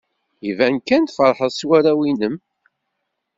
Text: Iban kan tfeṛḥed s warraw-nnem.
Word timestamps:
Iban 0.49 0.75
kan 0.87 1.03
tfeṛḥed 1.05 1.51
s 1.57 1.61
warraw-nnem. 1.67 2.35